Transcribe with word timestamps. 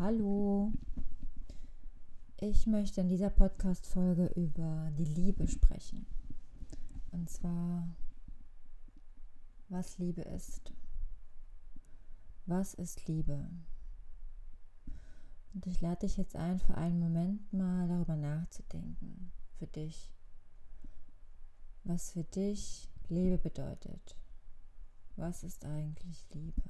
Hallo. 0.00 0.72
Ich 2.36 2.68
möchte 2.68 3.00
in 3.00 3.08
dieser 3.08 3.30
Podcast-Folge 3.30 4.26
über 4.36 4.92
die 4.96 5.04
Liebe 5.04 5.48
sprechen. 5.48 6.06
Und 7.10 7.28
zwar, 7.28 7.88
was 9.68 9.98
Liebe 9.98 10.22
ist. 10.22 10.72
Was 12.46 12.74
ist 12.74 13.08
Liebe? 13.08 13.50
Und 15.52 15.66
ich 15.66 15.80
lade 15.80 16.06
dich 16.06 16.16
jetzt 16.16 16.36
ein, 16.36 16.60
für 16.60 16.76
einen 16.76 17.00
Moment 17.00 17.52
mal 17.52 17.88
darüber 17.88 18.14
nachzudenken. 18.14 19.32
Für 19.58 19.66
dich. 19.66 20.12
Was 21.82 22.12
für 22.12 22.22
dich 22.22 22.88
Liebe 23.08 23.36
bedeutet. 23.36 24.16
Was 25.16 25.42
ist 25.42 25.64
eigentlich 25.64 26.24
Liebe? 26.32 26.62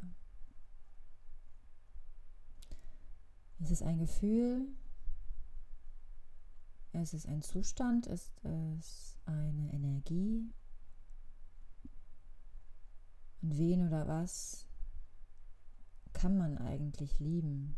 Es 3.60 3.70
ist 3.70 3.82
ein 3.82 3.98
Gefühl, 3.98 4.68
es 6.92 7.12
ist 7.12 7.26
ein 7.26 7.42
Zustand, 7.42 8.06
ist 8.06 8.32
es 8.44 9.16
eine 9.26 9.72
Energie. 9.72 10.52
Und 13.42 13.56
wen 13.56 13.86
oder 13.86 14.06
was 14.06 14.66
kann 16.12 16.36
man 16.36 16.58
eigentlich 16.58 17.18
lieben? 17.18 17.76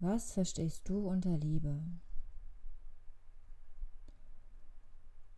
Was 0.00 0.32
verstehst 0.32 0.88
du 0.88 1.08
unter 1.08 1.36
Liebe? 1.38 1.82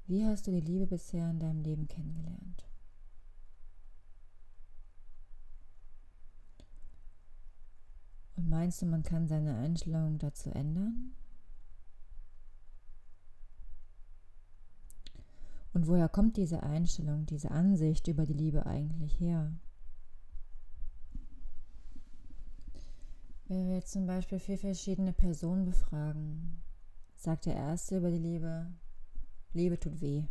Wie 0.06 0.24
hast 0.24 0.46
du 0.46 0.50
die 0.50 0.60
Liebe 0.60 0.86
bisher 0.86 1.30
in 1.30 1.38
deinem 1.38 1.62
Leben 1.62 1.88
kennengelernt? 1.88 2.65
Und 8.36 8.48
meinst 8.50 8.82
du, 8.82 8.86
man 8.86 9.02
kann 9.02 9.26
seine 9.26 9.56
Einstellung 9.56 10.18
dazu 10.18 10.50
ändern? 10.50 11.14
Und 15.72 15.88
woher 15.88 16.08
kommt 16.08 16.36
diese 16.36 16.62
Einstellung, 16.62 17.26
diese 17.26 17.50
Ansicht 17.50 18.08
über 18.08 18.24
die 18.24 18.32
Liebe 18.32 18.64
eigentlich 18.64 19.20
her? 19.20 19.52
Wenn 23.48 23.68
wir 23.68 23.76
jetzt 23.76 23.92
zum 23.92 24.06
Beispiel 24.06 24.38
vier 24.38 24.58
verschiedene 24.58 25.12
Personen 25.12 25.66
befragen, 25.66 26.62
sagt 27.14 27.46
der 27.46 27.54
erste 27.54 27.98
über 27.98 28.10
die 28.10 28.18
Liebe, 28.18 28.72
Liebe 29.52 29.78
tut 29.78 30.00
weh. 30.00 30.24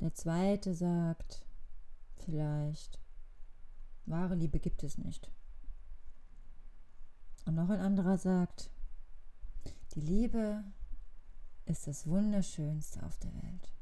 Der 0.00 0.14
zweite 0.14 0.74
sagt 0.74 1.44
vielleicht, 2.16 3.01
wahre 4.06 4.34
Liebe 4.34 4.58
gibt 4.58 4.82
es 4.82 4.98
nicht. 4.98 5.30
Und 7.44 7.54
noch 7.54 7.70
ein 7.70 7.80
anderer 7.80 8.18
sagt, 8.18 8.70
die 9.94 10.00
Liebe 10.00 10.64
ist 11.66 11.86
das 11.86 12.06
Wunderschönste 12.06 13.02
auf 13.04 13.18
der 13.18 13.32
Welt. 13.34 13.72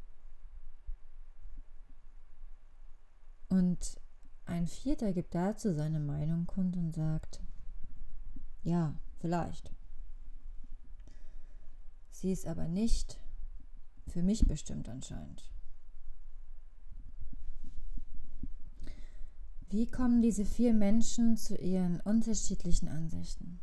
Und 3.49 4.01
ein 4.47 4.67
Vierter 4.67 5.13
gibt 5.13 5.35
dazu 5.35 5.75
seine 5.75 6.01
Meinung 6.01 6.47
kund 6.47 6.77
und 6.77 6.95
sagt, 6.95 7.41
ja, 8.63 8.95
vielleicht. 9.19 9.73
Sie 12.11 12.33
ist 12.33 12.47
aber 12.47 12.69
nicht 12.69 13.19
für 14.09 14.23
mich 14.23 14.47
bestimmt 14.47 14.89
anscheinend. 14.89 15.51
Wie 19.71 19.87
kommen 19.87 20.21
diese 20.21 20.45
vier 20.45 20.75
Menschen 20.75 21.37
zu 21.37 21.57
ihren 21.57 22.01
unterschiedlichen 22.01 22.89
Ansichten? 22.89 23.61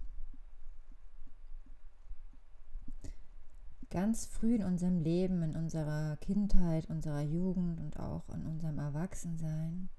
Ganz 3.89 4.25
früh 4.25 4.55
in 4.55 4.63
unserem 4.63 5.01
Leben, 5.01 5.43
in 5.43 5.57
unserer 5.57 6.15
Kindheit, 6.17 6.89
unserer 6.89 7.21
Jugend 7.21 7.81
und 7.81 7.99
auch 7.99 8.29
in 8.29 8.45
unserem 8.45 8.79
Erwachsensein 8.79 9.89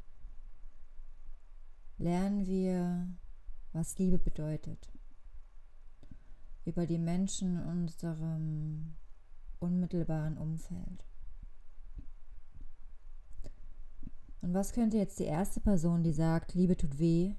lernen 1.98 2.46
wir, 2.46 3.06
was 3.72 3.98
Liebe 3.98 4.18
bedeutet 4.18 4.90
über 6.64 6.86
die 6.86 6.98
Menschen 6.98 7.56
in 7.56 7.64
unserem 7.66 8.94
unmittelbaren 9.58 10.38
Umfeld. 10.38 11.07
Und 14.40 14.54
was 14.54 14.72
könnte 14.72 14.96
jetzt 14.96 15.18
die 15.18 15.24
erste 15.24 15.60
Person, 15.60 16.02
die 16.02 16.12
sagt, 16.12 16.54
Liebe 16.54 16.76
tut 16.76 16.98
weh, 16.98 17.34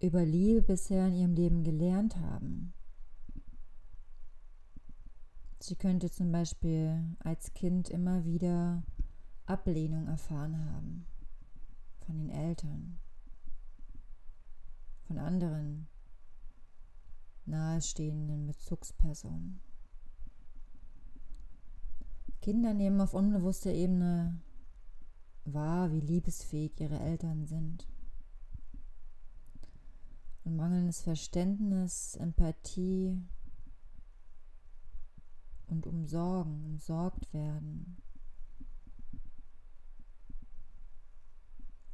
über 0.00 0.24
Liebe 0.24 0.62
bisher 0.62 1.06
in 1.06 1.14
ihrem 1.14 1.34
Leben 1.34 1.64
gelernt 1.64 2.16
haben? 2.16 2.72
Sie 5.58 5.76
könnte 5.76 6.10
zum 6.10 6.32
Beispiel 6.32 7.16
als 7.18 7.52
Kind 7.54 7.90
immer 7.90 8.24
wieder 8.24 8.82
Ablehnung 9.46 10.06
erfahren 10.06 10.58
haben 10.72 11.06
von 12.06 12.16
den 12.16 12.30
Eltern, 12.30 12.98
von 15.06 15.18
anderen, 15.18 15.86
nahestehenden 17.46 18.46
Bezugspersonen. 18.46 19.60
Kinder 22.40 22.72
nehmen 22.72 23.00
auf 23.00 23.12
unbewusster 23.12 23.72
Ebene 23.72 24.40
wahr, 25.44 25.92
wie 25.92 26.00
liebesfähig 26.00 26.78
ihre 26.80 26.98
Eltern 26.98 27.46
sind. 27.46 27.86
Und 30.44 30.56
mangelndes 30.56 31.02
Verständnis, 31.02 32.16
Empathie 32.16 33.16
und 35.66 35.86
Umsorgen, 35.86 36.64
umsorgt 36.64 37.32
werden. 37.32 37.96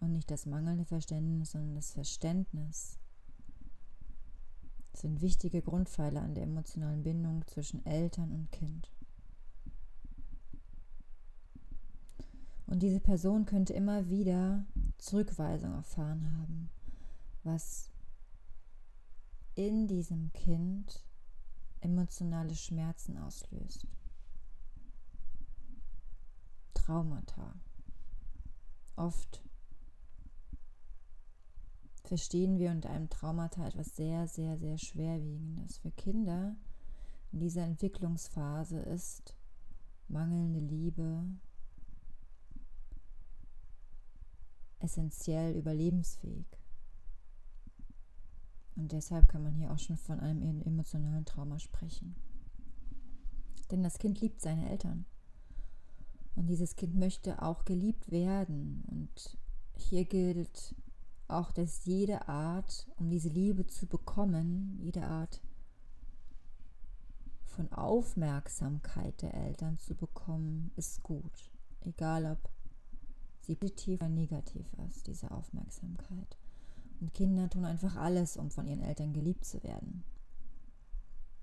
Und 0.00 0.12
nicht 0.12 0.30
das 0.30 0.46
mangelnde 0.46 0.84
Verständnis, 0.84 1.52
sondern 1.52 1.74
das 1.74 1.92
Verständnis 1.92 2.98
sind 4.92 5.20
wichtige 5.20 5.62
Grundpfeiler 5.62 6.22
an 6.22 6.34
der 6.34 6.44
emotionalen 6.44 7.02
Bindung 7.02 7.46
zwischen 7.46 7.84
Eltern 7.84 8.32
und 8.32 8.50
Kind. 8.50 8.90
Und 12.66 12.82
diese 12.82 13.00
Person 13.00 13.46
könnte 13.46 13.72
immer 13.72 14.08
wieder 14.08 14.66
Zurückweisung 14.98 15.72
erfahren 15.72 16.36
haben, 16.38 16.70
was 17.44 17.90
in 19.54 19.86
diesem 19.86 20.32
Kind 20.32 21.04
emotionale 21.80 22.54
Schmerzen 22.54 23.16
auslöst. 23.18 23.86
Traumata. 26.74 27.54
Oft 28.96 29.42
verstehen 32.04 32.58
wir 32.58 32.70
unter 32.70 32.90
einem 32.90 33.08
Traumata 33.08 33.66
etwas 33.66 33.96
sehr, 33.96 34.26
sehr, 34.26 34.58
sehr 34.58 34.78
Schwerwiegendes. 34.78 35.78
Für 35.78 35.90
Kinder 35.90 36.56
in 37.32 37.40
dieser 37.40 37.64
Entwicklungsphase 37.64 38.78
ist 38.78 39.36
mangelnde 40.08 40.60
Liebe 40.60 41.24
essentiell 44.80 45.56
überlebensfähig. 45.56 46.46
Und 48.76 48.92
deshalb 48.92 49.28
kann 49.28 49.42
man 49.42 49.54
hier 49.54 49.72
auch 49.72 49.78
schon 49.78 49.96
von 49.96 50.20
einem 50.20 50.60
emotionalen 50.62 51.24
Trauma 51.24 51.58
sprechen. 51.58 52.14
Denn 53.70 53.82
das 53.82 53.98
Kind 53.98 54.20
liebt 54.20 54.40
seine 54.40 54.68
Eltern. 54.70 55.06
Und 56.34 56.46
dieses 56.48 56.76
Kind 56.76 56.94
möchte 56.94 57.42
auch 57.42 57.64
geliebt 57.64 58.10
werden. 58.10 58.84
Und 58.88 59.38
hier 59.74 60.04
gilt 60.04 60.74
auch, 61.26 61.50
dass 61.50 61.86
jede 61.86 62.28
Art, 62.28 62.86
um 62.96 63.08
diese 63.08 63.30
Liebe 63.30 63.66
zu 63.66 63.86
bekommen, 63.86 64.78
jede 64.78 65.04
Art 65.04 65.40
von 67.46 67.72
Aufmerksamkeit 67.72 69.22
der 69.22 69.32
Eltern 69.32 69.78
zu 69.78 69.94
bekommen, 69.94 70.70
ist 70.76 71.02
gut. 71.02 71.50
Egal 71.80 72.26
ob 72.26 72.50
sie 73.46 73.54
positiv 73.54 74.00
oder 74.00 74.08
negativ 74.08 74.66
ist, 74.88 75.06
diese 75.06 75.30
Aufmerksamkeit. 75.30 76.36
Und 77.00 77.14
Kinder 77.14 77.48
tun 77.48 77.64
einfach 77.64 77.96
alles, 77.96 78.36
um 78.36 78.50
von 78.50 78.66
ihren 78.66 78.82
Eltern 78.82 79.12
geliebt 79.12 79.44
zu 79.44 79.62
werden. 79.62 80.02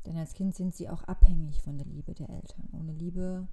Denn 0.05 0.17
als 0.17 0.33
Kind 0.33 0.55
sind 0.55 0.75
sie 0.75 0.89
auch 0.89 1.03
abhängig 1.03 1.61
von 1.61 1.77
der 1.77 1.87
Liebe 1.87 2.13
der 2.13 2.29
Eltern. 2.29 2.67
Ohne 2.73 2.91
Liebe 2.91 3.47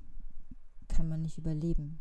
kann 0.89 1.09
man 1.09 1.23
nicht 1.23 1.39
überleben. 1.39 2.01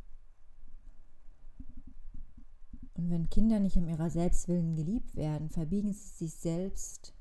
Und 2.95 3.09
wenn 3.09 3.29
Kinder 3.29 3.59
nicht 3.59 3.77
um 3.77 3.87
ihrer 3.87 4.09
Selbstwillen 4.09 4.75
geliebt 4.75 5.15
werden, 5.15 5.49
verbiegen 5.49 5.93
sie 5.93 6.25
sich 6.25 6.33
selbst 6.33 7.13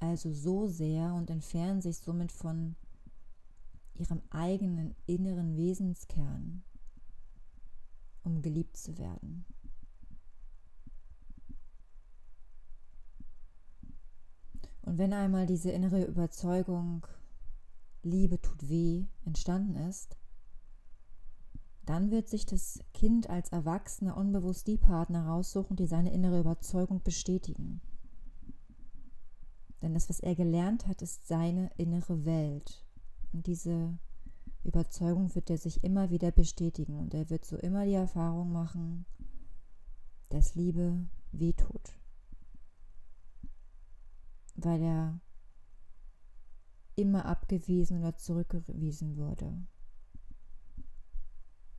also 0.00 0.32
so 0.32 0.68
sehr 0.68 1.14
und 1.14 1.30
entfernen 1.30 1.80
sich 1.80 1.98
somit 1.98 2.32
von 2.32 2.76
ihrem 3.98 4.22
eigenen 4.30 4.94
inneren 5.06 5.56
Wesenskern 5.56 6.62
um 8.28 8.42
geliebt 8.42 8.76
zu 8.76 8.98
werden. 8.98 9.44
Und 14.82 14.98
wenn 14.98 15.12
einmal 15.12 15.46
diese 15.46 15.70
innere 15.70 16.04
Überzeugung, 16.04 17.06
Liebe 18.02 18.40
tut 18.40 18.68
weh, 18.68 19.06
entstanden 19.24 19.76
ist, 19.76 20.16
dann 21.84 22.10
wird 22.10 22.28
sich 22.28 22.46
das 22.46 22.80
Kind 22.94 23.28
als 23.28 23.50
Erwachsener 23.50 24.16
unbewusst 24.16 24.66
die 24.66 24.76
Partner 24.76 25.26
raussuchen, 25.26 25.76
die 25.76 25.86
seine 25.86 26.12
innere 26.12 26.40
Überzeugung 26.40 27.02
bestätigen. 27.02 27.80
Denn 29.82 29.94
das, 29.94 30.08
was 30.08 30.20
er 30.20 30.34
gelernt 30.34 30.86
hat, 30.86 31.02
ist 31.02 31.26
seine 31.26 31.70
innere 31.76 32.24
Welt. 32.24 32.84
Und 33.32 33.46
diese 33.46 33.98
Überzeugung 34.64 35.34
wird 35.34 35.50
er 35.50 35.58
sich 35.58 35.82
immer 35.84 36.10
wieder 36.10 36.30
bestätigen. 36.30 36.98
Und 36.98 37.14
er 37.14 37.30
wird 37.30 37.44
so 37.44 37.56
immer 37.56 37.84
die 37.84 37.94
Erfahrung 37.94 38.52
machen, 38.52 39.06
dass 40.28 40.54
Liebe 40.54 41.06
wehtut. 41.32 41.98
Weil 44.56 44.82
er 44.82 45.20
immer 46.96 47.26
abgewiesen 47.26 48.00
oder 48.00 48.16
zurückgewiesen 48.16 49.16
wurde 49.16 49.66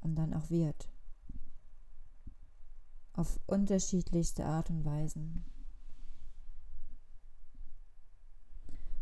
und 0.01 0.15
dann 0.15 0.33
auch 0.33 0.49
wird. 0.49 0.89
Auf 3.13 3.39
unterschiedlichste 3.47 4.45
Art 4.45 4.69
und 4.69 4.85
Weisen. 4.85 5.43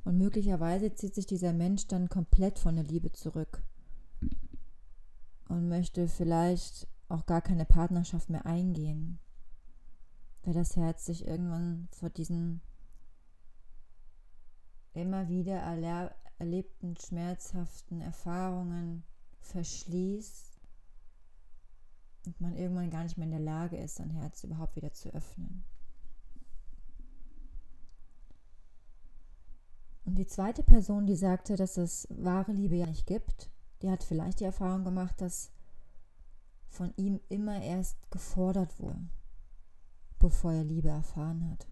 Und 0.08 0.18
möglicherweise 0.18 0.96
zieht 0.96 1.16
sich 1.16 1.26
dieser 1.26 1.52
Mensch 1.52 1.86
dann 1.88 2.08
komplett 2.08 2.60
von 2.60 2.78
der 2.78 2.86
Liebe 2.86 3.12
zurück 3.12 3.62
und 5.50 5.68
möchte 5.68 6.08
vielleicht 6.08 6.88
auch 7.10 7.26
gar 7.26 7.42
keine 7.42 7.66
Partnerschaft 7.66 8.30
mehr 8.30 8.46
eingehen, 8.46 9.20
weil 10.44 10.54
das 10.54 10.78
Herz 10.78 11.06
sich 11.06 11.28
irgendwann 11.28 11.90
vor 11.92 12.10
diesen 12.10 12.62
immer 14.94 15.28
wieder 15.28 15.58
erlebten 16.38 16.96
schmerzhaften 16.96 18.00
Erfahrungen 18.00 19.04
verschließt 19.42 20.62
und 22.28 22.40
man 22.40 22.56
irgendwann 22.56 22.92
gar 22.92 23.04
nicht 23.04 23.18
mehr 23.18 23.26
in 23.26 23.32
der 23.32 23.42
Lage 23.42 23.76
ist, 23.76 23.98
sein 23.98 24.12
Herz 24.12 24.46
überhaupt 24.46 24.78
wieder 24.78 24.94
zu 24.94 25.14
öffnen. 25.14 25.66
Und 30.08 30.16
die 30.16 30.26
zweite 30.26 30.64
Person, 30.64 31.06
die 31.06 31.18
sagte, 31.18 31.58
dass 31.58 31.76
es 31.76 32.08
wahre 32.10 32.54
Liebe 32.54 32.78
ja 32.78 32.86
nicht 32.86 33.06
gibt, 33.06 33.52
die 33.82 33.90
hat 33.90 34.06
vielleicht 34.06 34.40
die 34.40 34.46
Erfahrung 34.46 34.86
gemacht, 34.86 35.20
dass 35.20 35.52
von 36.70 36.94
ihm 36.96 37.20
immer 37.28 37.62
erst 37.62 38.10
gefordert 38.10 38.80
wurde, 38.80 39.02
bevor 40.18 40.54
er 40.54 40.64
Liebe 40.64 40.88
erfahren 40.88 41.52
hat. 41.52 41.68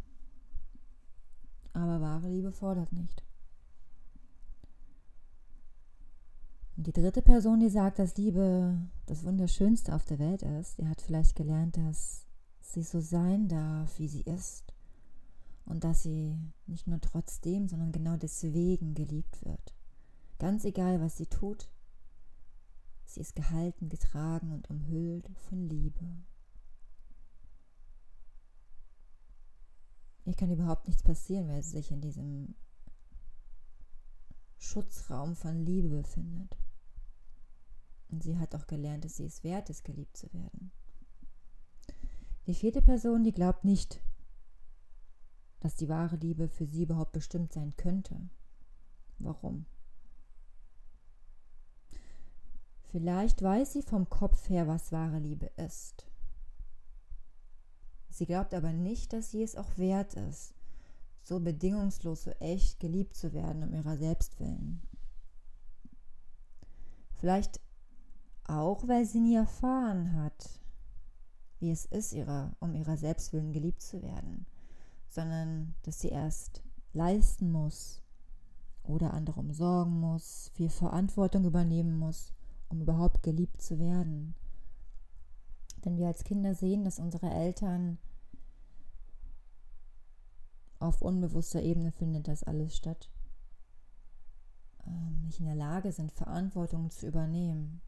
Aber 1.72 2.02
wahre 2.02 2.28
Liebe 2.28 2.52
fordert 2.52 2.92
nicht. 2.92 3.24
Und 6.76 6.88
die 6.88 6.94
dritte 6.94 7.22
Person, 7.22 7.62
die 7.62 7.70
sagt, 7.70 8.00
dass 8.00 8.18
Liebe 8.18 8.78
das 9.06 9.24
Wunderschönste 9.24 9.96
auf 9.96 10.04
der 10.04 10.20
Welt 10.20 10.42
ist, 10.42 10.78
die 10.78 10.88
hat 10.90 11.02
vielleicht 11.02 11.38
gelernt, 11.38 11.78
dass 11.78 12.26
sie 12.60 12.84
so 12.84 13.00
sein 13.00 13.48
darf, 13.48 13.98
wie 13.98 14.10
sie 14.10 14.24
ist. 14.24 14.75
Und 15.66 15.84
dass 15.84 16.04
sie 16.04 16.38
nicht 16.68 16.88
nur 16.88 17.02
trotzdem, 17.02 17.68
sondern 17.68 17.92
genau 17.92 18.18
deswegen 18.18 18.94
geliebt 18.94 19.44
wird. 19.44 19.74
Ganz 20.38 20.64
egal, 20.64 21.02
was 21.02 21.18
sie 21.18 21.26
tut, 21.26 21.70
sie 23.06 23.22
ist 23.22 23.36
gehalten, 23.36 23.90
getragen 23.90 24.52
und 24.52 24.70
umhüllt 24.70 25.28
von 25.50 25.68
Liebe. 25.68 26.06
Ihr 30.26 30.34
kann 30.34 30.52
überhaupt 30.52 30.88
nichts 30.88 31.04
passieren, 31.04 31.48
weil 31.48 31.62
sie 31.62 31.78
sich 31.78 31.92
in 31.92 32.02
diesem 32.02 32.56
Schutzraum 34.58 35.36
von 35.36 35.66
Liebe 35.66 35.90
befindet. 35.90 36.58
Und 38.10 38.24
sie 38.24 38.38
hat 38.38 38.56
auch 38.56 38.68
gelernt, 38.68 39.06
dass 39.06 39.18
sie 39.18 39.26
es 39.26 39.44
wert 39.44 39.70
ist, 39.70 39.84
geliebt 39.84 40.18
zu 40.18 40.32
werden. 40.34 40.72
Die 42.48 42.54
vierte 42.54 42.82
Person, 42.82 43.24
die 43.24 43.32
glaubt 43.32 43.66
nicht, 43.66 44.02
dass 45.66 45.74
die 45.74 45.90
wahre 45.90 46.18
Liebe 46.18 46.48
für 46.48 46.68
sie 46.68 46.84
überhaupt 46.84 47.14
bestimmt 47.14 47.52
sein 47.52 47.76
könnte. 47.76 48.16
Warum? 49.18 49.66
Vielleicht 52.92 53.42
weiß 53.42 53.74
sie 53.74 53.82
vom 53.82 54.08
Kopf 54.08 54.48
her, 54.48 54.68
was 54.68 54.92
wahre 54.92 55.18
Liebe 55.18 55.48
ist. 55.58 56.06
Sie 58.10 58.28
glaubt 58.28 58.54
aber 58.54 58.74
nicht, 58.74 59.12
dass 59.12 59.32
sie 59.32 59.42
es 59.42 59.56
auch 59.56 59.76
wert 59.76 60.14
ist, 60.14 60.54
so 61.24 61.40
bedingungslos, 61.40 62.26
so 62.26 62.32
echt 62.34 62.80
geliebt 62.80 63.16
zu 63.16 63.34
werden 63.34 63.64
um 63.64 63.74
ihrer 63.74 63.98
selbst 63.98 64.40
willen. 64.40 64.84
Vielleicht 67.16 67.60
auch, 68.44 68.88
weil 68.88 69.08
sie 69.08 69.20
nie 69.20 69.36
erfahren 69.36 70.14
hat, 70.14 70.60
wie 71.58 71.72
es 71.72 71.86
ist, 71.86 72.14
ihrer, 72.14 72.56
um 72.60 72.76
ihrer 72.76 72.98
selbst 72.98 73.34
willen 73.34 73.52
geliebt 73.52 73.82
zu 73.82 74.04
werden, 74.04 74.46
sondern 75.16 75.76
dass 75.84 76.02
sie 76.02 76.10
erst 76.10 76.62
leisten 76.92 77.50
muss 77.50 78.04
oder 78.84 79.14
andere 79.14 79.40
umsorgen 79.40 79.98
muss, 80.00 80.52
viel 80.54 80.70
Verantwortung 80.70 81.46
übernehmen 81.46 81.98
muss, 81.98 82.34
um 82.68 82.82
überhaupt 82.82 83.24
geliebt 83.24 83.62
zu 83.62 83.80
werden. 83.80 84.36
Denn 85.84 85.98
wir 85.98 86.08
als 86.08 86.26
Kinder 86.26 86.54
sehen, 86.54 86.84
dass 86.84 87.00
unsere 87.00 87.30
Eltern 87.30 87.98
auf 90.80 91.02
unbewusster 91.02 91.62
Ebene 91.62 91.94
findet 91.94 92.28
das 92.28 92.44
alles 92.44 92.76
statt, 92.76 93.10
ähm, 94.86 95.22
nicht 95.22 95.40
in 95.40 95.46
der 95.46 95.56
Lage 95.56 95.94
sind, 95.94 96.12
Verantwortung 96.12 96.92
zu 96.92 97.08
übernehmen, 97.08 97.82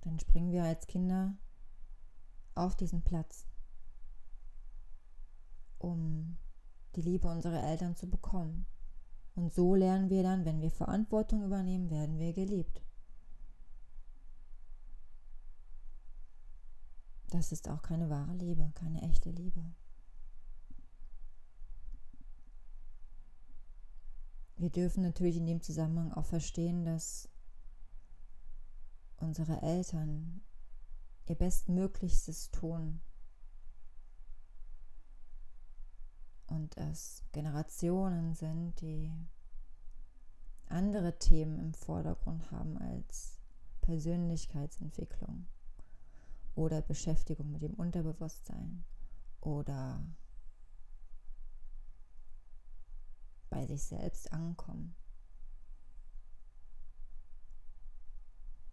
dann 0.00 0.18
springen 0.18 0.50
wir 0.50 0.64
als 0.64 0.88
Kinder 0.88 1.36
auf 2.56 2.74
diesen 2.74 3.02
Platz, 3.02 3.46
um 5.78 6.36
die 6.96 7.02
Liebe 7.02 7.28
unserer 7.28 7.62
Eltern 7.62 7.96
zu 7.96 8.08
bekommen. 8.08 8.66
Und 9.34 9.52
so 9.52 9.74
lernen 9.74 10.10
wir 10.10 10.22
dann, 10.22 10.44
wenn 10.44 10.60
wir 10.60 10.70
Verantwortung 10.70 11.44
übernehmen, 11.44 11.90
werden 11.90 12.18
wir 12.18 12.32
geliebt. 12.32 12.82
Das 17.30 17.50
ist 17.50 17.68
auch 17.68 17.82
keine 17.82 18.08
wahre 18.10 18.34
Liebe, 18.34 18.70
keine 18.74 19.02
echte 19.02 19.30
Liebe. 19.30 19.60
Wir 24.56 24.70
dürfen 24.70 25.02
natürlich 25.02 25.36
in 25.36 25.46
dem 25.46 25.60
Zusammenhang 25.60 26.12
auch 26.12 26.26
verstehen, 26.26 26.84
dass 26.84 27.28
unsere 29.16 29.62
Eltern 29.62 30.42
ihr 31.26 31.34
Bestmöglichstes 31.34 32.50
tun 32.52 33.00
und 36.46 36.76
es 36.76 37.22
Generationen 37.32 38.34
sind, 38.34 38.80
die 38.80 39.12
andere 40.66 41.18
Themen 41.18 41.58
im 41.58 41.74
Vordergrund 41.74 42.50
haben 42.50 42.78
als 42.78 43.38
Persönlichkeitsentwicklung 43.82 45.46
oder 46.54 46.80
Beschäftigung 46.80 47.50
mit 47.50 47.62
dem 47.62 47.74
Unterbewusstsein 47.74 48.84
oder 49.40 50.02
bei 53.50 53.66
sich 53.66 53.82
selbst 53.82 54.32
ankommen. 54.32 54.94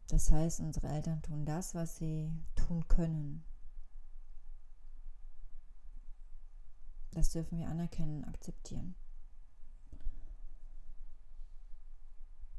Das 0.08 0.32
heißt, 0.32 0.60
unsere 0.60 0.88
Eltern 0.88 1.22
tun 1.22 1.46
das, 1.46 1.74
was 1.74 1.98
sie 1.98 2.32
tun 2.56 2.88
können. 2.88 3.46
Das 7.12 7.32
dürfen 7.32 7.60
wir 7.60 7.68
anerkennen, 7.68 8.24
akzeptieren. 8.26 8.96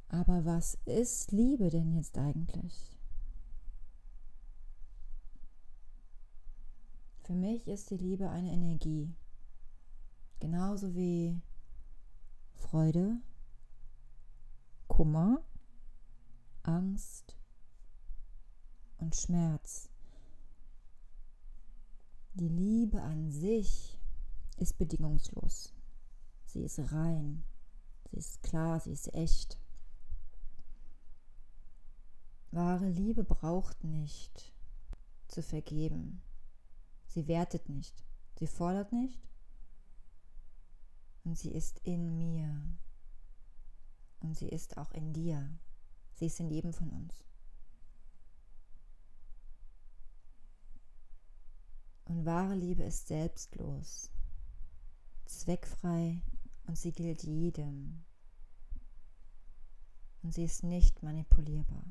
Aber 0.09 0.45
was 0.45 0.75
ist 0.85 1.33
Liebe 1.33 1.71
denn 1.71 1.95
jetzt 1.95 2.19
eigentlich? 2.19 2.99
Für 7.23 7.35
mich 7.35 7.67
ist 7.67 7.91
die 7.91 7.97
Liebe 7.97 8.29
eine 8.29 8.53
Energie. 8.53 9.15
Genauso 10.39 10.95
wie 10.95 11.41
Freude, 12.57 13.23
Kummer, 14.87 15.43
Angst 16.63 17.37
und 18.99 19.17
Schmerz. 19.17 19.89
Die 22.35 22.49
Liebe 22.49 23.01
an 23.01 23.31
sich 23.31 23.99
ist 24.57 24.79
bedingungslos. 24.79 25.75
Sie 26.45 26.63
ist 26.63 26.79
rein, 26.93 27.45
sie 28.11 28.17
ist 28.17 28.43
klar, 28.43 28.81
sie 28.81 28.93
ist 28.93 29.13
echt. 29.15 29.59
Wahre 32.51 32.89
Liebe 32.89 33.25
braucht 33.25 33.83
nicht 33.83 34.53
zu 35.29 35.43
vergeben. 35.43 36.23
Sie 37.07 37.27
wertet 37.27 37.69
nicht, 37.69 38.05
sie 38.39 38.47
fordert 38.47 38.93
nicht 38.93 39.21
und 41.25 41.39
sie 41.39 41.53
ist 41.53 41.79
in 41.85 42.17
mir 42.19 42.63
und 44.21 44.37
sie 44.37 44.49
ist 44.49 44.77
auch 44.77 44.93
in 44.93 45.13
dir. 45.13 45.59
Sie 46.15 46.27
ist 46.27 46.41
in 46.41 46.51
jedem 46.51 46.73
von 46.73 46.91
uns. 46.91 47.25
Und 52.05 52.25
wahre 52.25 52.55
Liebe 52.55 52.83
ist 52.83 53.09
selbstlos, 53.09 54.11
zweckfrei 55.41 56.23
und 56.67 56.77
sie 56.79 56.93
gilt 56.93 57.23
jedem. 57.23 58.05
Und 60.23 60.33
sie 60.33 60.45
ist 60.45 60.63
nicht 60.63 61.03
manipulierbar. 61.03 61.85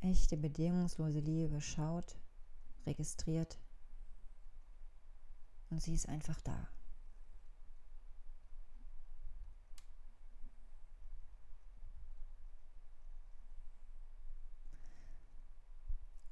Echte 0.00 0.36
bedingungslose 0.36 1.20
Liebe 1.20 1.60
schaut, 1.60 2.16
registriert 2.86 3.58
und 5.70 5.82
sie 5.82 5.94
ist 5.94 6.08
einfach 6.08 6.40
da. 6.40 6.68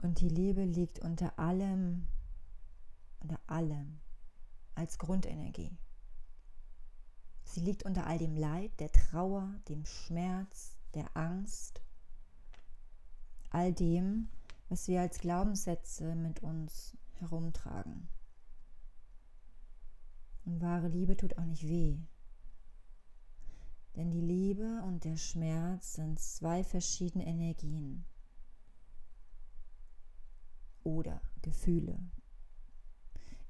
Und 0.02 0.20
die 0.20 0.28
Liebe 0.28 0.64
liegt 0.64 1.00
unter 1.00 1.38
allem, 1.38 2.06
unter 3.20 3.38
allem 3.46 4.00
als 4.80 4.98
Grundenergie. 4.98 5.76
Sie 7.44 7.60
liegt 7.60 7.82
unter 7.82 8.06
all 8.06 8.16
dem 8.16 8.34
Leid, 8.34 8.80
der 8.80 8.90
Trauer, 8.90 9.54
dem 9.68 9.84
Schmerz, 9.84 10.78
der 10.94 11.14
Angst, 11.14 11.82
all 13.50 13.74
dem, 13.74 14.28
was 14.70 14.88
wir 14.88 15.02
als 15.02 15.18
Glaubenssätze 15.18 16.14
mit 16.14 16.42
uns 16.42 16.96
herumtragen. 17.18 18.08
Und 20.46 20.62
wahre 20.62 20.88
Liebe 20.88 21.14
tut 21.14 21.36
auch 21.36 21.44
nicht 21.44 21.68
weh. 21.68 21.98
Denn 23.96 24.10
die 24.10 24.22
Liebe 24.22 24.82
und 24.86 25.04
der 25.04 25.18
Schmerz 25.18 25.92
sind 25.94 26.18
zwei 26.18 26.64
verschiedene 26.64 27.26
Energien 27.26 28.06
oder 30.84 31.20
Gefühle. 31.42 32.00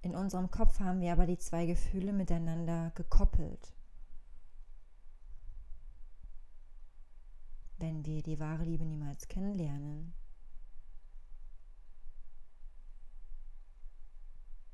In 0.03 0.15
unserem 0.15 0.51
Kopf 0.51 0.81
haben 0.81 1.01
wir 1.01 1.13
aber 1.13 1.27
die 1.27 1.39
zwei 1.39 1.67
Gefühle 1.67 2.13
miteinander 2.13 2.91
gekoppelt. 2.95 3.75
Wenn 7.79 8.05
wir 8.05 8.23
die 8.23 8.41
wahre 8.41 8.65
Liebe 8.65 8.85
niemals 8.85 9.29
kennenlernen, 9.29 10.15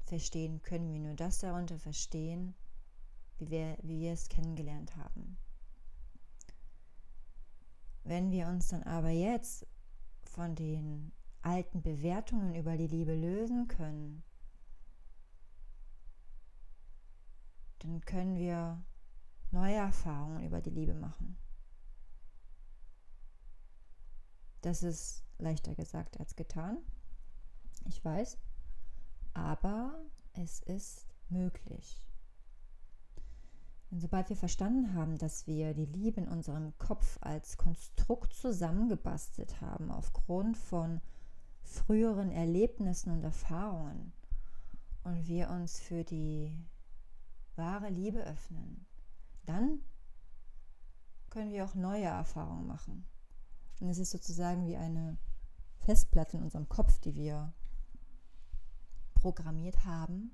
verstehen 0.05 0.63
können 0.63 0.93
wir 0.93 1.01
nur 1.01 1.15
das 1.15 1.39
darunter 1.39 1.79
verstehen, 1.79 2.55
wie 3.39 3.51
wir, 3.51 3.77
wie 3.83 4.01
wir 4.01 4.13
es 4.13 4.29
kennengelernt 4.29 4.97
haben. 4.97 5.39
Wenn 8.05 8.31
wir 8.31 8.47
uns 8.47 8.69
dann 8.69 8.85
aber 8.85 9.11
jetzt 9.11 9.67
von 10.23 10.55
den 10.55 11.11
alten 11.43 11.83
Bewertungen 11.83 12.55
über 12.55 12.77
die 12.77 12.87
Liebe 12.87 13.15
lösen 13.15 13.67
können, 13.67 14.23
dann 17.81 18.01
können 18.03 18.37
wir 18.37 18.83
neue 19.51 19.77
Erfahrungen 19.77 20.45
über 20.45 20.61
die 20.61 20.71
Liebe 20.71 20.95
machen. 20.95 21.37
Das 24.63 24.83
ist 24.83 25.25
leichter 25.39 25.75
gesagt 25.75 26.19
als 26.19 26.35
getan. 26.37 26.79
Ich 27.87 28.05
weiß. 28.05 28.39
Aber 29.35 29.95
es 30.33 30.61
ist 30.61 31.07
möglich. 31.29 32.03
Denn 33.91 34.01
sobald 34.01 34.29
wir 34.29 34.37
verstanden 34.37 34.95
haben, 34.95 35.19
dass 35.19 35.47
wir 35.47 35.73
die 35.75 35.87
Liebe 35.87 36.21
in 36.21 36.29
unserem 36.29 36.77
Kopf 36.79 37.19
als 37.21 37.57
Konstrukt 37.57 38.33
zusammengebastelt 38.33 39.61
haben, 39.61 39.91
aufgrund 39.91 40.57
von 40.57 41.01
früheren 41.63 42.33
Erlebnissen 42.33 43.13
und 43.13 43.23
Erfahrungen, 43.23 44.13
und 45.05 45.29
wir 45.29 45.51
uns 45.51 45.79
für 45.79 46.03
die 46.03 46.53
wahre 47.57 47.89
Liebe 47.89 48.21
öffnen, 48.21 48.87
dann 49.45 49.81
können 51.31 51.51
wir 51.51 51.65
auch 51.65 51.75
neue 51.75 52.05
Erfahrungen 52.05 52.67
machen. 52.67 53.07
Und 53.81 53.89
es 53.89 53.99
ist 53.99 54.11
sozusagen 54.11 54.67
wie 54.67 54.77
eine 54.77 55.19
Festplatte 55.81 56.39
in 56.39 56.43
unserem 56.43 56.69
Kopf, 56.69 56.99
die 57.01 57.15
wir 57.15 57.53
programmiert 59.15 59.85
haben, 59.85 60.31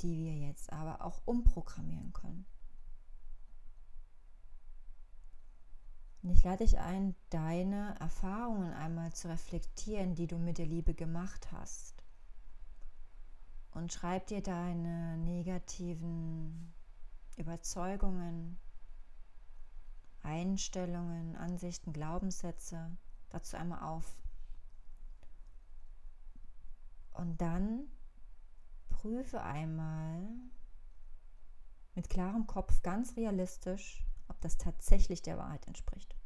die 0.00 0.16
wir 0.16 0.34
jetzt 0.34 0.72
aber 0.72 1.04
auch 1.04 1.22
umprogrammieren 1.26 2.12
können. 2.12 2.46
Und 6.22 6.30
ich 6.30 6.42
lade 6.42 6.64
dich 6.64 6.78
ein, 6.78 7.14
deine 7.30 7.94
Erfahrungen 8.00 8.72
einmal 8.72 9.12
zu 9.12 9.28
reflektieren, 9.28 10.14
die 10.14 10.26
du 10.26 10.38
mit 10.38 10.58
der 10.58 10.66
Liebe 10.66 10.92
gemacht 10.92 11.52
hast. 11.52 12.02
Und 13.76 13.92
schreib 13.92 14.26
dir 14.28 14.42
deine 14.42 15.18
negativen 15.18 16.72
Überzeugungen, 17.36 18.58
Einstellungen, 20.22 21.36
Ansichten, 21.36 21.92
Glaubenssätze 21.92 22.96
dazu 23.28 23.58
einmal 23.58 23.82
auf. 23.82 24.16
Und 27.12 27.38
dann 27.42 27.84
prüfe 28.88 29.42
einmal 29.42 30.26
mit 31.94 32.08
klarem 32.08 32.46
Kopf 32.46 32.80
ganz 32.82 33.14
realistisch, 33.18 34.06
ob 34.28 34.40
das 34.40 34.56
tatsächlich 34.56 35.20
der 35.20 35.36
Wahrheit 35.36 35.66
entspricht. 35.66 36.16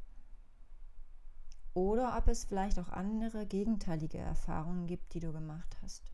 Oder 1.75 2.17
ob 2.17 2.29
es 2.29 2.45
vielleicht 2.45 2.79
auch 2.79 2.91
andere 2.91 3.45
gegenteilige 3.45 4.19
Erfahrungen 4.19 4.87
gibt, 4.87 5.15
die 5.15 5.21
du 5.21 5.33
gemacht 5.33 5.77
hast. 5.83 6.13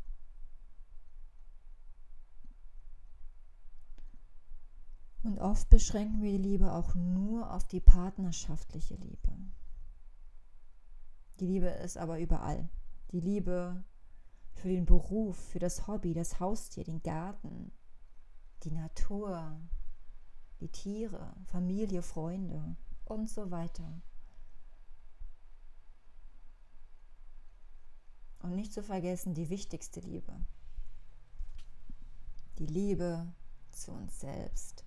Und 5.27 5.41
oft 5.41 5.69
beschränken 5.71 6.23
wir 6.23 6.31
die 6.31 6.51
Liebe 6.51 6.73
auch 6.73 6.95
nur 6.95 7.53
auf 7.53 7.67
die 7.67 7.81
partnerschaftliche 7.81 8.95
Liebe. 8.95 9.37
Die 11.41 11.47
Liebe 11.47 11.67
ist 11.67 11.99
aber 11.99 12.21
überall. 12.21 12.69
Die 13.11 13.19
Liebe 13.19 13.83
für 14.55 14.69
den 14.69 14.87
Beruf, 14.87 15.37
für 15.37 15.59
das 15.59 15.89
Hobby, 15.89 16.15
das 16.15 16.39
Haustier, 16.39 16.85
den 16.85 17.03
Garten, 17.03 17.73
die 18.63 18.71
Natur, 18.71 19.59
die 20.61 20.69
Tiere, 20.69 21.35
Familie, 21.47 22.03
Freunde 22.03 22.77
und 23.05 23.29
so 23.29 23.51
weiter. 23.51 24.01
Und 28.43 28.55
nicht 28.55 28.73
zu 28.73 28.81
vergessen 28.81 29.35
die 29.35 29.51
wichtigste 29.51 29.99
Liebe. 29.99 30.39
Die 32.61 32.67
Liebe 32.67 33.27
zu 33.73 33.91
uns 33.91 34.21
selbst. 34.21 34.87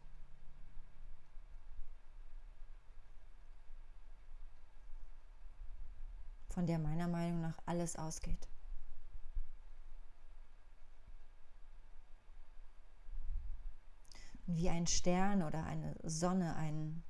Von 6.60 6.68
der 6.68 6.78
meiner 6.78 7.08
Meinung 7.08 7.40
nach 7.40 7.58
alles 7.66 7.96
ausgeht. 7.96 8.50
wie 14.46 14.68
ein 14.68 14.86
Stern 14.86 15.42
oder 15.42 15.64
eine 15.64 15.96
Sonne, 16.04 16.58
ein, 16.58 17.02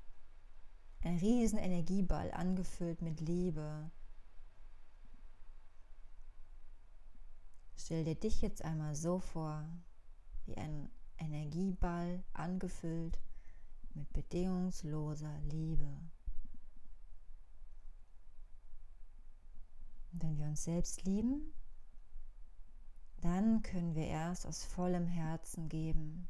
ein 1.02 1.16
riesen 1.16 1.58
Energieball 1.58 2.30
angefüllt 2.30 3.02
mit 3.02 3.20
Liebe. 3.20 3.90
Stell 7.76 8.04
dir 8.04 8.14
dich 8.14 8.42
jetzt 8.42 8.64
einmal 8.64 8.94
so 8.94 9.18
vor, 9.18 9.66
wie 10.44 10.56
ein 10.56 10.88
Energieball 11.18 12.22
angefüllt 12.34 13.18
mit 13.94 14.12
bedingungsloser 14.12 15.40
Liebe. 15.40 15.88
Und 20.12 20.22
wenn 20.22 20.38
wir 20.38 20.46
uns 20.46 20.64
selbst 20.64 21.04
lieben, 21.04 21.52
dann 23.20 23.62
können 23.62 23.94
wir 23.94 24.06
erst 24.06 24.46
aus 24.46 24.64
vollem 24.64 25.06
Herzen 25.06 25.68
geben 25.68 26.28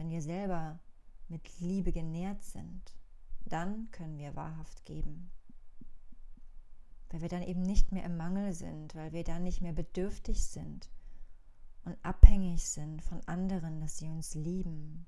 wenn 0.00 0.08
wir 0.08 0.22
selber 0.22 0.80
mit 1.28 1.60
Liebe 1.60 1.92
genährt 1.92 2.42
sind, 2.42 2.96
dann 3.44 3.90
können 3.90 4.16
wir 4.16 4.34
wahrhaft 4.34 4.86
geben. 4.86 5.30
Weil 7.10 7.20
wir 7.20 7.28
dann 7.28 7.42
eben 7.42 7.60
nicht 7.60 7.92
mehr 7.92 8.04
im 8.04 8.16
Mangel 8.16 8.54
sind, 8.54 8.94
weil 8.94 9.12
wir 9.12 9.24
dann 9.24 9.42
nicht 9.42 9.60
mehr 9.60 9.74
bedürftig 9.74 10.46
sind 10.46 10.90
und 11.84 12.02
abhängig 12.02 12.66
sind 12.66 13.02
von 13.02 13.20
anderen, 13.26 13.78
dass 13.78 13.98
sie 13.98 14.08
uns 14.08 14.34
lieben. 14.34 15.06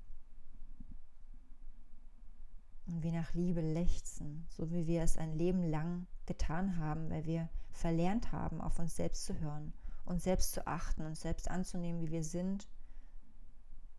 Und 2.85 3.01
wir 3.03 3.11
nach 3.11 3.33
Liebe 3.33 3.61
lechzen, 3.61 4.45
so 4.49 4.71
wie 4.71 4.87
wir 4.87 5.03
es 5.03 5.17
ein 5.17 5.33
Leben 5.33 5.63
lang 5.63 6.07
getan 6.25 6.77
haben, 6.77 7.09
weil 7.09 7.25
wir 7.25 7.49
verlernt 7.71 8.31
haben, 8.31 8.61
auf 8.61 8.79
uns 8.79 8.95
selbst 8.95 9.25
zu 9.25 9.39
hören, 9.39 9.73
uns 10.05 10.23
selbst 10.23 10.53
zu 10.53 10.67
achten, 10.67 11.05
uns 11.05 11.21
selbst 11.21 11.49
anzunehmen, 11.49 12.01
wie 12.01 12.11
wir 12.11 12.23
sind 12.23 12.69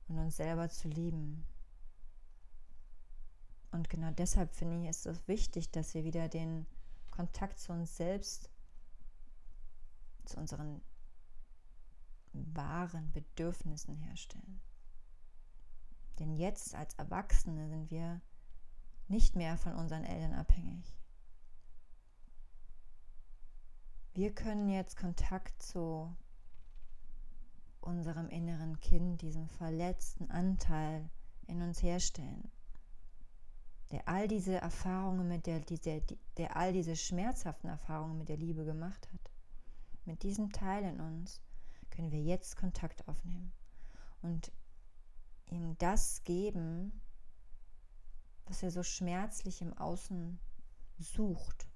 und 0.08 0.18
uns 0.18 0.36
selber 0.36 0.68
zu 0.68 0.88
lieben. 0.88 1.44
Und 3.70 3.90
genau 3.90 4.10
deshalb 4.12 4.54
finde 4.54 4.82
ich 4.82 4.90
es 4.90 5.02
so 5.02 5.12
wichtig, 5.26 5.70
dass 5.70 5.94
wir 5.94 6.04
wieder 6.04 6.28
den 6.28 6.66
Kontakt 7.10 7.58
zu 7.58 7.72
uns 7.72 7.96
selbst, 7.96 8.50
zu 10.26 10.38
unseren 10.38 10.80
wahren 12.32 13.10
Bedürfnissen 13.12 13.96
herstellen. 13.96 14.60
Denn 16.18 16.36
jetzt 16.36 16.74
als 16.74 16.94
Erwachsene 16.94 17.68
sind 17.68 17.90
wir 17.90 18.20
nicht 19.08 19.36
mehr 19.36 19.56
von 19.56 19.74
unseren 19.74 20.04
Eltern 20.04 20.34
abhängig. 20.34 20.94
Wir 24.14 24.32
können 24.32 24.68
jetzt 24.68 24.96
Kontakt 24.96 25.60
zu 25.62 26.16
unserem 27.80 28.28
inneren 28.28 28.78
Kind, 28.80 29.22
diesem 29.22 29.48
verletzten 29.48 30.30
Anteil 30.30 31.10
in 31.46 31.60
uns 31.62 31.82
herstellen, 31.82 32.50
der 33.90 34.08
all 34.08 34.28
diese 34.28 34.54
Erfahrungen 34.54 35.28
mit 35.28 35.46
der, 35.46 35.60
der, 35.60 36.00
der 36.36 36.56
all 36.56 36.72
diese 36.72 36.96
schmerzhaften 36.96 37.68
Erfahrungen 37.68 38.18
mit 38.18 38.28
der 38.28 38.36
Liebe 38.36 38.64
gemacht 38.64 39.08
hat. 39.12 39.30
Mit 40.04 40.22
diesem 40.22 40.52
Teil 40.52 40.84
in 40.84 41.00
uns 41.00 41.40
können 41.90 42.10
wir 42.10 42.22
jetzt 42.22 42.56
Kontakt 42.56 43.06
aufnehmen 43.08 43.52
und 44.22 44.52
ihm 45.50 45.76
das 45.78 46.24
geben, 46.24 47.00
was 48.46 48.62
er 48.62 48.70
so 48.70 48.82
schmerzlich 48.82 49.62
im 49.62 49.72
Außen 49.76 50.38
sucht, 50.98 51.66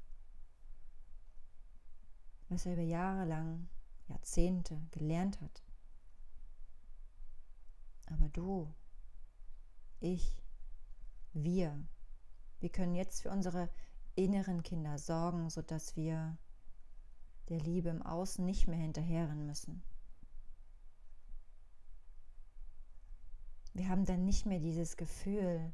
was 2.48 2.66
er 2.66 2.74
über 2.74 2.82
Jahre 2.82 3.24
lang, 3.24 3.68
Jahrzehnte 4.08 4.80
gelernt 4.90 5.40
hat. 5.40 5.62
Aber 8.06 8.28
du, 8.30 8.72
ich, 10.00 10.42
wir, 11.32 11.78
wir 12.60 12.70
können 12.70 12.94
jetzt 12.94 13.22
für 13.22 13.30
unsere 13.30 13.68
inneren 14.14 14.62
Kinder 14.62 14.98
sorgen, 14.98 15.50
sodass 15.50 15.94
wir 15.96 16.38
der 17.48 17.60
Liebe 17.60 17.88
im 17.88 18.02
Außen 18.02 18.44
nicht 18.44 18.66
mehr 18.66 18.78
hinterherren 18.78 19.46
müssen. 19.46 19.82
Wir 23.74 23.88
haben 23.88 24.04
dann 24.06 24.24
nicht 24.24 24.44
mehr 24.44 24.58
dieses 24.58 24.96
Gefühl, 24.96 25.72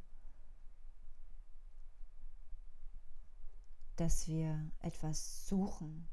dass 3.96 4.26
wir 4.28 4.70
etwas 4.80 5.46
suchen 5.46 6.08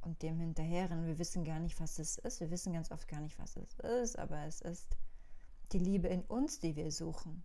und 0.00 0.22
dem 0.22 0.38
hinterherren. 0.38 1.06
Wir 1.06 1.18
wissen 1.18 1.44
gar 1.44 1.60
nicht, 1.60 1.78
was 1.80 1.98
es 1.98 2.18
ist. 2.18 2.40
Wir 2.40 2.50
wissen 2.50 2.72
ganz 2.72 2.90
oft 2.90 3.08
gar 3.08 3.20
nicht, 3.20 3.38
was 3.38 3.56
es 3.56 3.78
ist, 3.80 4.18
aber 4.18 4.44
es 4.44 4.60
ist 4.60 4.96
die 5.72 5.78
Liebe 5.78 6.08
in 6.08 6.22
uns, 6.22 6.60
die 6.60 6.76
wir 6.76 6.90
suchen. 6.92 7.42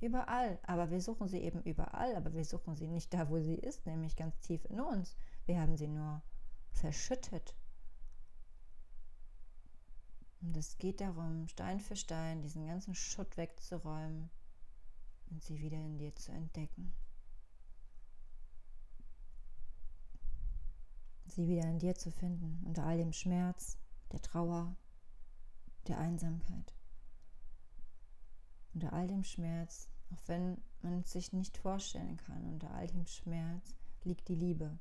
Überall. 0.00 0.58
Aber 0.64 0.90
wir 0.90 1.00
suchen 1.00 1.28
sie 1.28 1.38
eben 1.38 1.62
überall, 1.62 2.16
aber 2.16 2.34
wir 2.34 2.44
suchen 2.44 2.76
sie 2.76 2.88
nicht 2.88 3.14
da, 3.14 3.28
wo 3.30 3.38
sie 3.38 3.54
ist, 3.54 3.86
nämlich 3.86 4.16
ganz 4.16 4.38
tief 4.40 4.64
in 4.66 4.80
uns. 4.80 5.16
Wir 5.46 5.60
haben 5.60 5.76
sie 5.76 5.88
nur 5.88 6.22
verschüttet. 6.72 7.54
Und 10.40 10.56
es 10.56 10.76
geht 10.76 11.00
darum, 11.00 11.48
Stein 11.48 11.80
für 11.80 11.96
Stein 11.96 12.42
diesen 12.42 12.66
ganzen 12.66 12.94
Schutt 12.94 13.36
wegzuräumen 13.36 14.30
und 15.30 15.42
sie 15.42 15.58
wieder 15.60 15.78
in 15.78 15.96
dir 15.96 16.14
zu 16.16 16.32
entdecken. 16.32 16.92
Sie 21.34 21.48
wieder 21.48 21.68
in 21.68 21.78
dir 21.78 21.94
zu 21.94 22.10
finden, 22.10 22.62
unter 22.64 22.84
all 22.84 22.96
dem 22.96 23.12
Schmerz, 23.12 23.76
der 24.12 24.22
Trauer, 24.22 24.76
der 25.88 25.98
Einsamkeit. 25.98 26.74
Unter 28.72 28.92
all 28.92 29.06
dem 29.06 29.24
Schmerz, 29.24 29.88
auch 30.10 30.22
wenn 30.26 30.60
man 30.82 31.00
es 31.00 31.12
sich 31.12 31.32
nicht 31.32 31.58
vorstellen 31.58 32.16
kann, 32.18 32.44
unter 32.44 32.70
all 32.70 32.86
dem 32.86 33.06
Schmerz 33.06 33.74
liegt 34.04 34.28
die 34.28 34.34
Liebe 34.34 34.78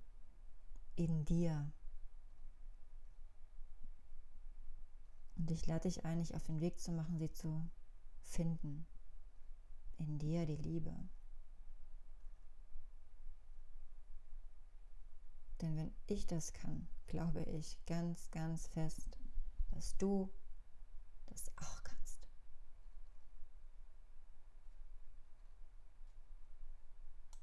in 0.95 1.25
dir. 1.25 1.71
Und 5.35 5.49
ich 5.51 5.65
lade 5.65 5.87
dich 5.89 6.05
ein, 6.05 6.19
dich 6.19 6.35
auf 6.35 6.43
den 6.43 6.61
Weg 6.61 6.79
zu 6.79 6.91
machen, 6.91 7.17
sie 7.19 7.31
zu 7.31 7.69
finden. 8.21 8.85
In 9.97 10.19
dir 10.19 10.45
die 10.45 10.57
Liebe. 10.57 10.93
Denn 15.63 15.77
wenn 15.77 15.93
ich 16.07 16.27
das 16.27 16.51
kann, 16.51 16.89
glaube 17.07 17.41
ich 17.43 17.77
ganz, 17.85 18.29
ganz 18.31 18.67
fest, 18.67 19.17
dass 19.71 19.95
du 19.95 20.29
das 21.27 21.45
auch 21.55 21.82